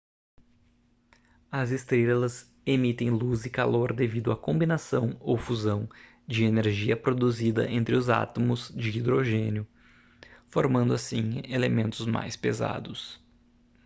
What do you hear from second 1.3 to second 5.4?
as estrelas emitem luz e calor devido à combinação ou